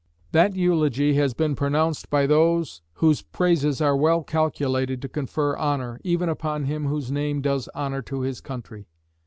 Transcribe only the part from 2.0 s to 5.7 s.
by those whose praises are well calculated to confer